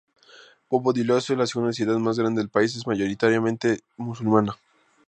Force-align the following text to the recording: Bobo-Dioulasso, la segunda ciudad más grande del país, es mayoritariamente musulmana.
Bobo-Dioulasso, 0.67 1.35
la 1.35 1.45
segunda 1.45 1.73
ciudad 1.73 1.95
más 1.99 2.17
grande 2.17 2.41
del 2.41 2.49
país, 2.49 2.75
es 2.75 2.87
mayoritariamente 2.87 3.81
musulmana. 3.97 4.57